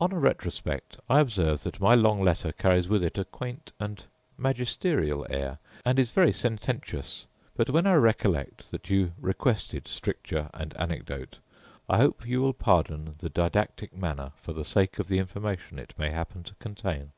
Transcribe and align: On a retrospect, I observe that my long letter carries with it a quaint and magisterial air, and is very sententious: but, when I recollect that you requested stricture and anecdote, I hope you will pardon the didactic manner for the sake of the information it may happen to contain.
On 0.00 0.12
a 0.12 0.18
retrospect, 0.20 0.96
I 1.10 1.18
observe 1.18 1.64
that 1.64 1.80
my 1.80 1.92
long 1.92 2.22
letter 2.22 2.52
carries 2.52 2.88
with 2.88 3.02
it 3.02 3.18
a 3.18 3.24
quaint 3.24 3.72
and 3.80 4.04
magisterial 4.38 5.26
air, 5.28 5.58
and 5.84 5.98
is 5.98 6.12
very 6.12 6.32
sententious: 6.32 7.26
but, 7.56 7.70
when 7.70 7.84
I 7.84 7.94
recollect 7.94 8.70
that 8.70 8.88
you 8.90 9.12
requested 9.20 9.88
stricture 9.88 10.50
and 10.54 10.72
anecdote, 10.76 11.38
I 11.88 11.96
hope 11.96 12.24
you 12.28 12.40
will 12.40 12.54
pardon 12.54 13.16
the 13.18 13.28
didactic 13.28 13.92
manner 13.92 14.30
for 14.36 14.52
the 14.52 14.64
sake 14.64 15.00
of 15.00 15.08
the 15.08 15.18
information 15.18 15.80
it 15.80 15.94
may 15.98 16.12
happen 16.12 16.44
to 16.44 16.54
contain. 16.60 17.10